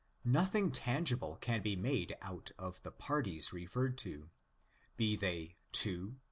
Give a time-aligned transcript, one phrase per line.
[0.25, 4.31] Nothing tangible can be made out about the parties referred to,
[4.97, 6.19] be they two (11.